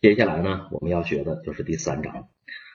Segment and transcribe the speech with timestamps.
[0.00, 2.28] 接下来呢，我们要学的就是第三章。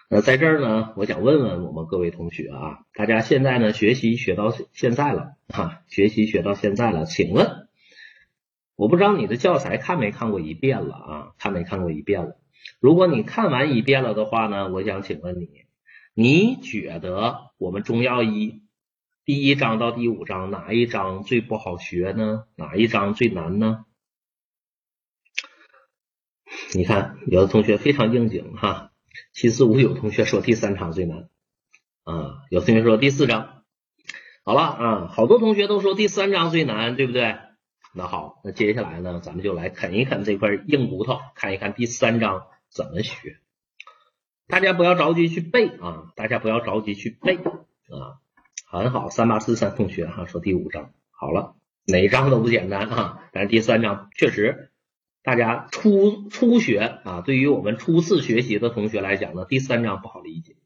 [0.10, 7.70] 那在这儿呢，我想问问我们各位同学啊，大家现在呢学习学到现在了啊，学习学到现在了，请问，
[8.76, 11.32] 我不知道你的教材看没看过一遍了啊？
[11.40, 12.36] 看没看过一遍了？
[12.82, 15.48] 如果你看完一遍了的话呢，我想请问你，
[16.14, 18.64] 你觉得我们中药一
[19.24, 22.44] 第一章到第五章哪一章最不好学呢？
[22.58, 23.86] 哪一章最难呢？
[26.76, 28.92] 你看，有的同学非常应景哈，
[29.32, 31.30] 七四五九同学说第三章最难
[32.04, 33.64] 啊，有同学说第四章，
[34.44, 37.38] 好了啊，好多同学都说第三章最难，对不对？
[37.94, 43.38] 那好，那接下来呢，咱们就来啃一啃这块硬骨头，看一看第三章怎么学。
[44.48, 48.18] 大家不要着急去背啊，大家不要着急去背啊，
[48.66, 51.56] 很好，三八四三同学哈说第五章好了，
[51.86, 54.72] 哪章都不简单啊，但是第三章确实。
[55.24, 60.58] 大家初初学啊，对于我们初次学习的同学来讲呢，第三章不好理解，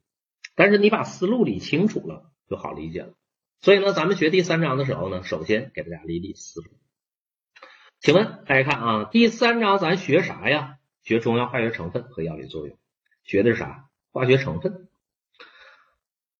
[0.55, 3.13] 但是你把思路理清楚了就好理解了。
[3.61, 6.67] 所以呢，咱们学第三章的时候呢，首先给大家理理思路。
[7.99, 10.77] 请问大家看啊，第三章咱学啥呀？
[11.03, 12.77] 学中药化学成分和药理作用，
[13.23, 13.89] 学的是啥？
[14.11, 14.89] 化学成分。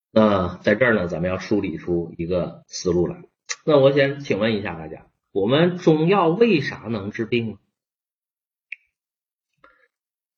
[0.10, 3.24] 那在这儿呢，咱们要梳理出一个思路来。
[3.64, 7.58] 那我先请问一下大家，我们中药为啥能治病呢？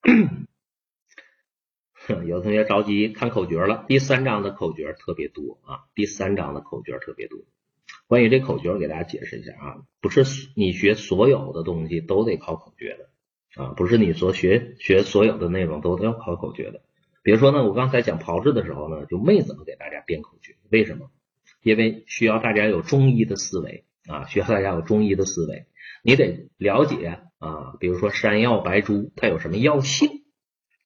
[2.25, 7.39] 有同学着急看口诀了，第三章的口诀特别多啊，第三章的口诀特别多。
[8.07, 10.23] 关于这口诀，我给大家解释一下啊，不是
[10.55, 16.81] 你学所有的东西都得考口诀的啊，不是你所学学所有的内容都要考口诀的。
[17.21, 21.11] 比如说呢，我刚才讲炮制的时候呢，就没怎么给大家编口诀，为什么？
[21.61, 25.67] 因为需要大家有中医的思维啊，需要大家有中医的思维，
[26.01, 27.19] 你得了解。
[27.39, 30.09] 啊，比如说山药、白术，它有什么药性？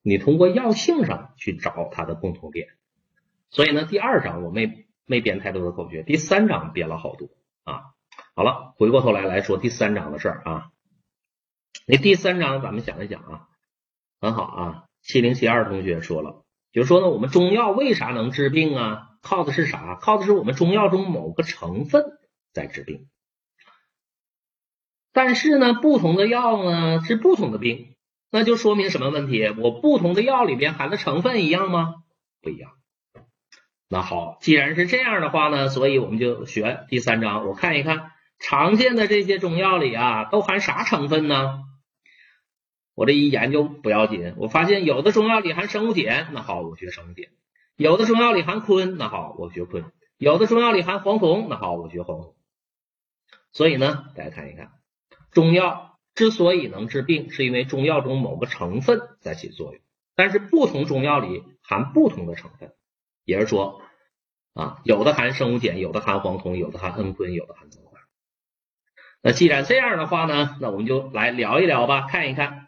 [0.01, 2.67] 你通过药性上去找它的共同点。
[3.49, 7.29] 所以呢，第二章我没没编太多的口诀，第三章编了好多
[7.63, 7.81] 啊。
[8.35, 10.69] 好了，回过头来来说第三章的事儿啊。
[11.85, 13.47] 那第三章咱们想一想啊，
[14.21, 14.83] 很好啊。
[15.01, 19.09] 七零七二同学说了，就是说呢，我们中药为啥能治病啊？
[19.21, 19.95] 靠的是啥？
[20.01, 22.03] 靠的是我们中药中某个成分
[22.51, 23.07] 在治病。
[25.13, 27.95] 但是呢，不同的药呢是不同的病，
[28.31, 29.47] 那就说明什么问题？
[29.57, 31.95] 我不同的药里边含的成分一样吗？
[32.41, 32.71] 不一样。
[33.87, 37.45] 那好，既然是这样的话呢，所以我们就学第三章。
[37.45, 41.59] 我看一看常见的这些中药里啊，都含啥成分呢？
[42.95, 47.27] 我这一研究不要紧，我发现有的中药里含生物碱，那好，我学生物碱；
[47.75, 49.83] 有的中药里含醌，那好，我学醌；
[50.17, 52.35] 有的中药里含黄酮，那好，我学黄酮。
[53.51, 54.71] 所以呢，大家看一看。
[55.33, 59.81] 中药之所以能治病，是因为中药中某个成分在起作用。
[60.15, 62.73] 但是不同中药里含不同的成分，
[63.25, 63.81] 也是说
[64.53, 67.89] 啊，有的含生物碱，有的含黄酮，有的含蒽醌，有的含皂苷。
[69.23, 72.67] 那既然这样的话呢，那我们就来聊一聊吧，看一看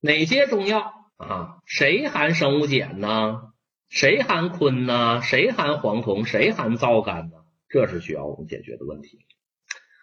[0.00, 3.52] 哪些中药啊，谁含生物碱呢？
[3.88, 5.20] 谁含醌呢？
[5.22, 6.24] 谁含黄酮？
[6.24, 7.44] 谁含皂苷呢？
[7.68, 9.26] 这是需要我们解决的问题。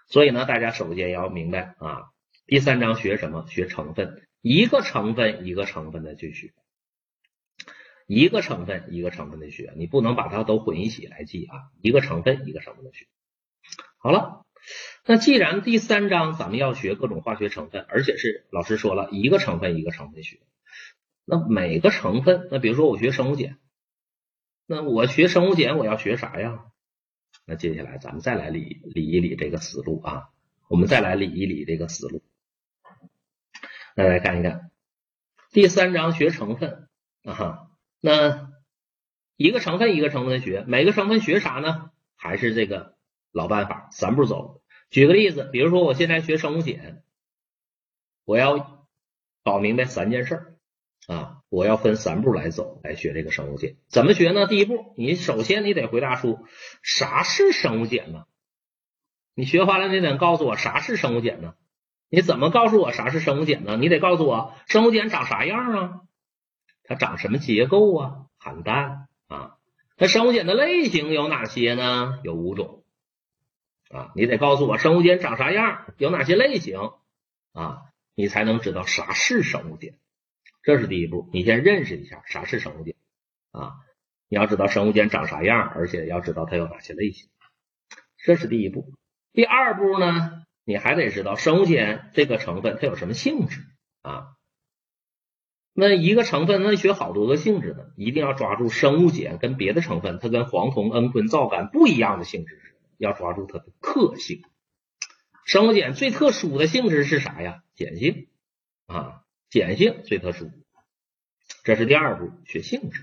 [0.07, 2.11] 所以呢，大家首先要明白啊，
[2.45, 3.45] 第三章学什么？
[3.49, 6.53] 学成分，一个成分一个成分的去学，
[8.07, 13.05] 一个成分一个成分的学，你不能把它都混一起来记啊，一个成分一个成分的学。
[13.97, 14.45] 好了，
[15.05, 20.39] 那既然第三章咱们要学各种化学成分，而且是老师说了一个成分一个成分学，
[21.25, 23.57] 那每个成分，那比如说我学生物碱，
[24.65, 26.63] 那我学生物碱我要学啥呀？
[27.49, 30.31] 那接下来咱们再来理理一理这个思路啊，
[30.67, 32.21] 我们再来理一理这个思路。
[33.95, 34.69] 那来看一看
[35.51, 36.89] 第三章学成分
[37.23, 37.69] 啊，
[38.01, 38.51] 那
[39.37, 41.91] 一个成分一个成分学，每个成分学啥呢？
[42.17, 42.97] 还是这个
[43.31, 44.61] 老办法，三步走。
[44.89, 47.01] 举个例子，比如说我现在学生物碱，
[48.25, 48.85] 我要
[49.45, 50.56] 搞明白三件事
[51.07, 51.33] 啊。
[51.49, 53.75] 我要分三步来走，来学这个生物碱。
[53.87, 54.47] 怎么学呢？
[54.47, 56.45] 第一步，你首先你得回答出
[56.83, 58.25] 啥是生物碱呢？
[59.33, 61.55] 你学完了，你得告诉我啥是生物碱呢？
[62.09, 63.77] 你怎么告诉我啥是生物碱呢？
[63.77, 66.01] 你得告诉我生物碱长啥样啊？
[66.83, 68.25] 它长什么结构啊？
[68.37, 69.55] 含氮啊？
[69.97, 72.19] 那生物碱的类型有哪些呢？
[72.23, 72.83] 有五种
[73.89, 74.11] 啊。
[74.15, 76.91] 你得告诉我生物碱长啥样，有哪些类型
[77.53, 77.83] 啊？
[78.15, 79.91] 你才能知道啥是生物碱。
[80.67, 82.93] 这是第一步，你先认识一下啥是生物碱
[83.51, 83.71] 啊？
[84.27, 87.29] 你要知道生物碱长啥样，而且要知道它有哪些类型，
[88.17, 88.93] 这是第一步。
[89.31, 93.61] 第二步呢，你还得知道生物碱这个成分它有什么性质
[94.01, 94.33] 啊？
[95.71, 97.85] 那一个成分能学好多个性质呢？
[97.95, 102.59] 一定要抓住生物碱跟别的成分，它跟黄酮、蒽醌、皂苷不一样的性质，
[102.97, 104.41] 要抓住它的特性。
[105.45, 107.63] 生物碱最特殊的性质是啥呀？
[107.77, 108.27] 碱性
[108.87, 110.51] 啊，碱性最特殊。
[111.63, 113.01] 这是第二步，学性质。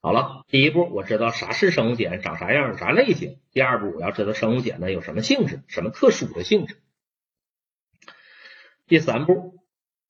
[0.00, 3.38] 好了，第一步我知道啥是生物碱，长啥样，啥类型。
[3.52, 6.82] 第二步我要知道生物碱呢有什么性质，什么特殊的性质。
[8.86, 9.64] 第三步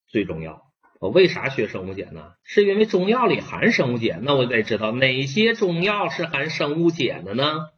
[0.07, 0.63] 最重要。
[0.99, 2.35] 我为啥学生物碱呢？
[2.45, 7.69] 是因为中药里含生物碱，那我得知道哪些中药是含生物碱的呢？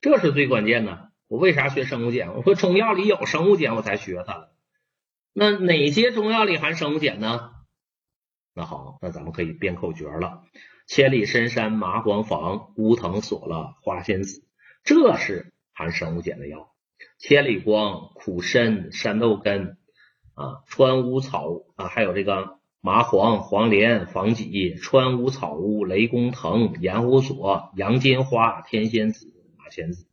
[0.00, 1.10] 这是最关键的。
[1.28, 2.34] 我为啥学生物碱？
[2.34, 4.50] 我说中药里有生物碱，我才学它。
[5.32, 7.50] 那哪些中药里含生物碱呢？
[8.54, 10.44] 那好，那咱们可以编口诀了：
[10.86, 14.44] 千里深山麻黄防，乌藤锁了花仙子。
[14.84, 16.72] 这是含生物碱的药。
[17.18, 19.78] 千里光、苦参、山豆根。
[20.34, 29.26] 啊，川乌草啊，还有这个麻黄、黄连、防己、川乌草乌、雷公藤、盐胡索、洋金花、天仙子、
[29.58, 30.06] 马仙子。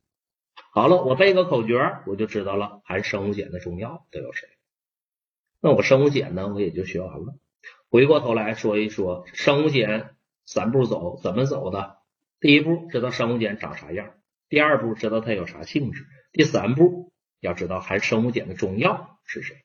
[0.73, 4.47] 好了，我背个口诀，我就知道了含生物碱的中药都有谁。
[5.61, 7.35] 那我生物碱呢，我也就学完了。
[7.89, 10.15] 回过头来说一说生物碱
[10.45, 11.97] 三步走怎么走的。
[12.39, 14.13] 第一步知道生物碱长啥样，
[14.47, 19.57] 第二步知道它有啥性质，第三步要知道含生物碱的中药是谁。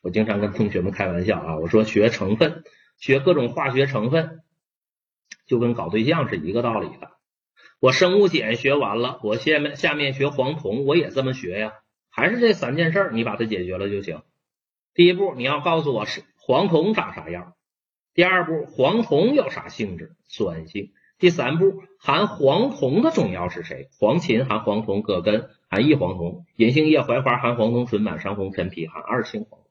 [0.00, 2.62] 我经常跟同学们开玩笑啊，我说学成分，
[2.98, 4.42] 学各种化学成分，
[5.46, 7.10] 就跟搞对象是一个道理的。
[7.80, 11.72] 我生物碱学完了，我下面下面学黄酮，我也这么学呀，
[12.10, 14.22] 还是这三件事儿，你把它解决了就行。
[14.98, 17.52] 第一步，你要告诉我是黄酮长啥样；
[18.14, 20.90] 第二步，黄酮有啥性质，酸性；
[21.20, 23.90] 第三步，含黄酮的中药是谁？
[24.00, 29.70] 黄芩含黄酮，葛根含异黄酮，银杏叶、槐花含黄酮醇，满山红、陈皮含二氢黄酮。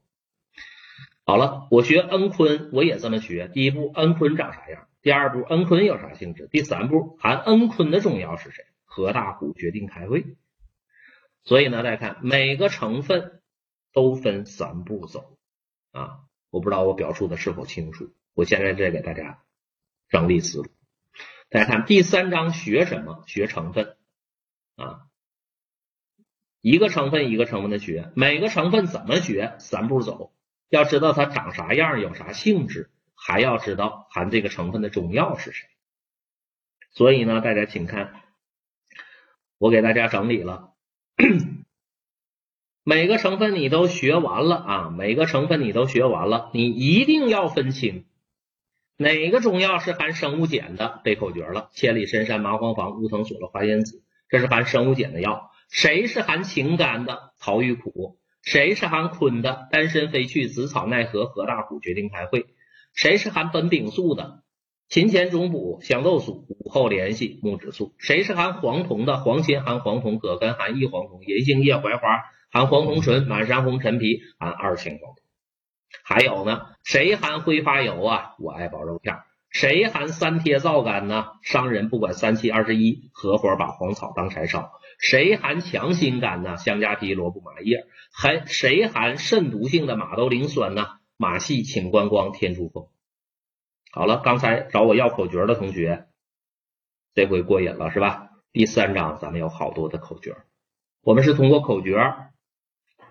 [1.26, 3.50] 好了，我学蒽醌，我也这么学。
[3.54, 4.88] 第一步，蒽醌长啥样？
[5.02, 6.48] 第二步，蒽醌有啥性质？
[6.50, 8.64] 第三步，含蒽醌的中药是谁？
[8.86, 10.24] 何大虎决定开胃。
[11.44, 13.37] 所以呢，大家看每个成分
[13.98, 15.40] 都分三步走
[15.92, 16.20] 啊。
[16.52, 18.14] 我不知道我表述的是否清楚。
[18.36, 19.42] 我现在再给大家
[20.08, 20.68] 整理思路。
[21.50, 23.24] 大家看第三章学什么？
[23.26, 23.98] 学成分
[24.76, 25.08] 啊，
[26.62, 29.56] 一个成分一个成分的学，每个成分怎么学？
[29.58, 30.32] 三步走。
[30.70, 35.68] 要知道它长啥样，有啥性质，还要知道含这个成分的中药是谁。
[36.92, 38.22] 所以呢，大家请看，
[39.58, 40.76] 我给大家整理了，
[42.90, 48.06] 每个成分你都学完了啊，每个成分你都学完了，你一定要分清
[48.96, 55.52] 哪个中药是含生物碱的，背口诀了：千里深山麻黄坊，乌藤锁了花仙子，这是含生物碱的药。
[55.70, 57.34] 谁是含情甘的？
[57.42, 58.20] 陶玉苦。
[58.42, 59.68] 谁是含醌的？
[59.70, 62.46] 丹参、飞去、紫草、奈何、何大苦决定开会。
[62.94, 64.44] 谁是含苯丙素的？
[64.88, 67.94] 勤前中补、香豆素、午后联系、木质素。
[67.98, 69.18] 谁是含黄酮的？
[69.18, 72.24] 黄芩含黄酮，葛根含异黄酮，银杏叶、槐花
[72.58, 75.18] 含黄酮醇，满山红、陈皮含二氢黄酮。
[76.04, 76.62] 还有呢？
[76.84, 78.34] 谁含挥发油啊？
[78.40, 79.16] 我爱包肉片。
[79.52, 81.28] 谁含三萜皂苷呢？
[81.44, 84.72] 商人不管三七二十一，合伙把黄草当柴烧。
[84.98, 86.58] 谁含强心肝呢？
[86.58, 87.86] 香加皮、萝卜、麻叶。
[88.12, 90.88] 还谁含肾毒性的马兜铃酸呢？
[91.16, 92.88] 马戏、请观光、天竺蜂。
[93.92, 96.08] 好了，刚才找我要口诀的同学，
[97.14, 98.30] 这回过瘾了是吧？
[98.52, 100.38] 第三章咱们有好多的口诀，
[101.04, 101.96] 我们是通过口诀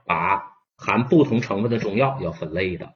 [0.06, 2.94] 把含不同成分的中药要分类的，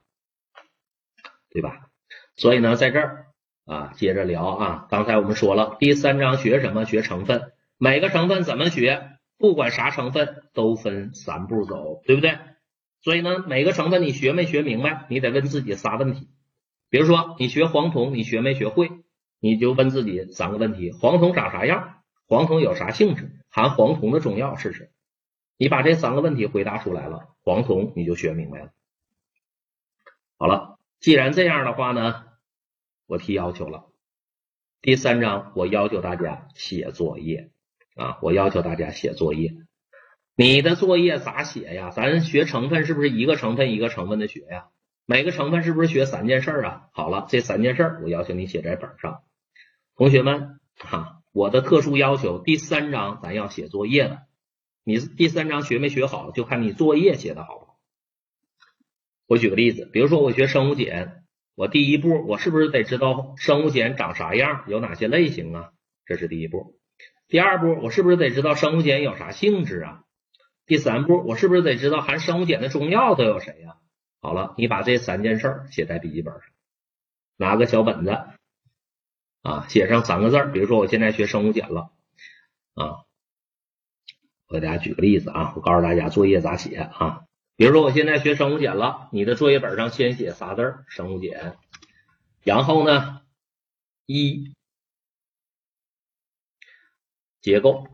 [1.51, 1.89] 对吧？
[2.35, 3.27] 所以呢，在这儿
[3.65, 4.87] 啊，接着聊啊。
[4.89, 6.85] 刚才我们说了，第三章学什么？
[6.85, 7.51] 学成分。
[7.77, 9.17] 每个成分怎么学？
[9.37, 12.37] 不管啥成分都分三步走，对不对？
[13.01, 15.05] 所以呢，每个成分你学没学明白？
[15.09, 16.29] 你得问自己仨问题。
[16.89, 18.89] 比如说，你学黄酮，你学没学会？
[19.39, 22.03] 你就问自己三个问题：黄酮长啥样？
[22.27, 23.31] 黄酮有啥性质？
[23.49, 24.91] 含黄酮的中药是谁？
[25.61, 28.71] 你把这三个问题回答出来了，黄酮你就学明白了。
[30.39, 32.23] 好了，既然这样的话呢，
[33.05, 33.85] 我提要求了。
[34.81, 37.51] 第三章我要求大家写作业。
[37.95, 39.53] 啊，我要求大家写作业，
[40.35, 41.91] 你的作业咋写呀？
[41.91, 44.69] 咱学成分是不是一个成分一个成分的学呀？
[45.05, 46.87] 每个成分是不是学三件事啊？
[46.93, 49.21] 好了，这三件事我要求你写在本上。
[49.95, 54.23] 同学们，哈，我的特殊要求，第三章咱要写作业的，
[54.83, 57.79] 你第三章学没学好，就看你作业写的好不好。
[59.27, 61.23] 我举个例子，比如说我学生物碱，
[61.55, 65.71] 我第一步我是不是得知道生物碱长啥样，有哪些类型啊？
[66.05, 66.79] 这是第一步。
[67.27, 70.03] 第二步，我是不是得知道生物碱有啥性质啊？
[70.65, 73.77] 第三步，我是不是得知道含生物碱的中药都有谁呀？
[74.19, 76.43] 好了，你把这三件事写在笔记本上，
[77.37, 78.19] 拿个小本子
[79.43, 81.91] 啊，写上三个字儿，比如说我现在学生物碱了
[82.73, 83.05] 啊，
[84.51, 87.23] 我给大家举个例子啊，我告诉大家作业咋写啊，
[87.55, 91.55] 比如说我现在学生物碱了，你的作业本上先写仨字儿生物碱，
[92.43, 93.21] 然后呢
[94.05, 94.53] 一
[97.39, 97.87] 结构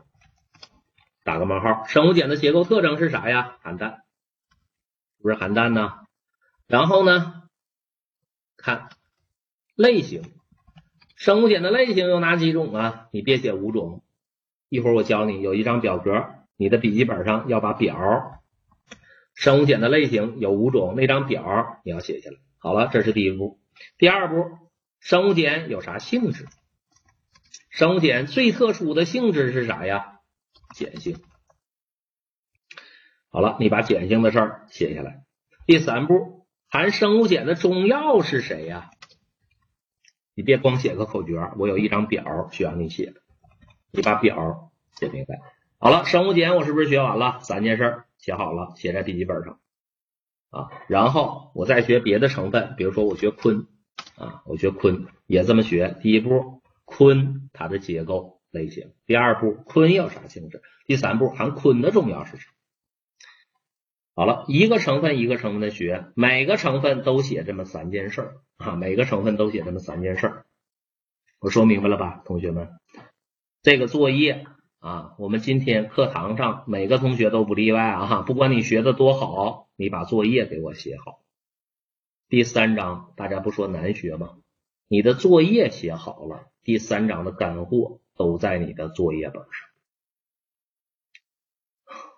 [1.22, 3.56] 打个冒号，生物碱的结构特征是啥呀？
[3.62, 4.02] 含氮，
[5.22, 6.00] 不是含氮呢？
[6.66, 7.44] 然后呢，
[8.56, 8.88] 看
[9.76, 10.24] 类型，
[11.14, 13.06] 生物碱的类型有哪几种啊？
[13.12, 14.02] 你别写五种，
[14.68, 18.42] 一会儿我教你，有一张表格，你的笔记本上要把表，
[19.34, 22.36] 生物碱的类型有五种，那张表你要写下来。
[22.58, 23.58] 好了，这是第一步。
[23.96, 24.58] 第二步，
[25.00, 26.46] 生物碱有啥性质？
[27.70, 30.18] 生物碱最特殊的性质是啥呀？
[30.78, 31.16] 碱性。
[33.30, 35.22] 好了，你把碱性的事儿写下来。
[35.64, 36.46] 第三步。
[36.70, 38.90] 含生物碱的中药是谁呀？
[40.34, 43.14] 你别光写个口诀，我有一张表需要你写，
[43.90, 45.40] 你把表写明白。
[45.80, 47.38] 好了，生物碱我是不是学完了？
[47.40, 49.60] 三件事儿写好了，写在笔记本上
[50.50, 50.70] 啊。
[50.88, 53.66] 然后我再学别的成分，比如说我学醌
[54.16, 55.96] 啊，我学醌也这么学。
[56.02, 62.48] 第一步，醌它的结构类型；第二步，醌有啥性质；第三步，含醌的中药是啥？
[64.16, 70.46] 好了，一个成分一个成分的学，每个成分都写这么三件事儿啊，每个成分都写这么三件事儿，
[71.38, 72.68] 我说明白了吧，同学们？
[73.62, 74.44] 这个作业
[74.88, 81.20] 啊，我们今天课堂上每个同学都不例外啊，不管你学的多好，你把作业给我写好。
[82.30, 84.38] 第三章大家不说难学吗？
[84.88, 89.50] 你的作业写好了，第三章的干货都在你的作业本上。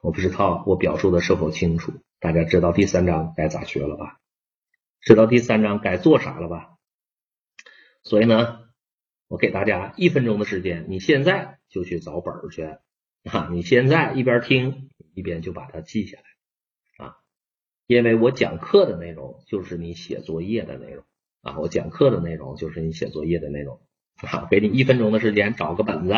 [0.01, 4.21] 我不知道我表述的是否清楚，大家知道第三章该咋学了吧？
[5.01, 6.77] 知道第三章该做啥了吧？
[8.05, 8.70] 所以呢，
[9.31, 12.65] 我给大家一分钟的时间，你现在就去找本儿去
[13.23, 13.49] 啊！
[13.53, 17.17] 你现在一边听一边就把它记下来啊！
[17.87, 21.05] 因为我讲课的内容就是你写作业的内容
[21.43, 21.61] 啊！
[21.61, 23.81] 我讲课的内容就是你写作业的内容
[24.17, 24.49] 啊！
[24.51, 26.13] 给你一分钟的时间，找个本子